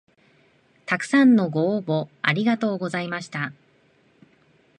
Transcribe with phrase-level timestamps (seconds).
[0.87, 3.53] たくさんのご応募ありがとうございました